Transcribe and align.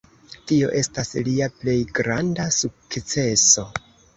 Tio 0.51 0.69
estas 0.79 1.11
lia 1.27 1.49
plej 1.59 1.77
granda 1.99 2.49
sukceso. 2.59 3.71